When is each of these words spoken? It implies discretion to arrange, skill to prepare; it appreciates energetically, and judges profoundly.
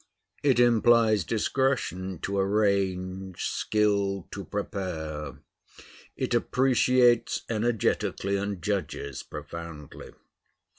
It 0.41 0.59
implies 0.59 1.23
discretion 1.23 2.17
to 2.21 2.39
arrange, 2.39 3.45
skill 3.45 4.27
to 4.31 4.43
prepare; 4.43 5.37
it 6.17 6.33
appreciates 6.33 7.43
energetically, 7.47 8.35
and 8.35 8.63
judges 8.63 9.21
profoundly. 9.21 10.13